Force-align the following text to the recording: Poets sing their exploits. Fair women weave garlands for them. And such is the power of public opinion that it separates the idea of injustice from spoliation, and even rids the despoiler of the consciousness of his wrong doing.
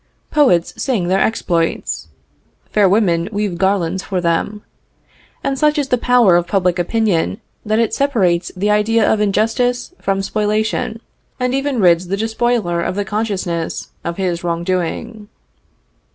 Poets 0.31 0.73
sing 0.81 1.09
their 1.09 1.19
exploits. 1.19 2.07
Fair 2.71 2.89
women 2.89 3.29
weave 3.31 3.59
garlands 3.59 4.01
for 4.01 4.19
them. 4.19 4.63
And 5.43 5.59
such 5.59 5.77
is 5.77 5.89
the 5.89 5.97
power 5.99 6.35
of 6.37 6.47
public 6.47 6.79
opinion 6.79 7.39
that 7.63 7.77
it 7.77 7.93
separates 7.93 8.51
the 8.55 8.71
idea 8.71 9.07
of 9.07 9.21
injustice 9.21 9.93
from 10.01 10.23
spoliation, 10.23 11.01
and 11.39 11.53
even 11.53 11.79
rids 11.79 12.07
the 12.07 12.17
despoiler 12.17 12.81
of 12.81 12.95
the 12.95 13.05
consciousness 13.05 13.91
of 14.03 14.17
his 14.17 14.43
wrong 14.43 14.63
doing. 14.63 15.27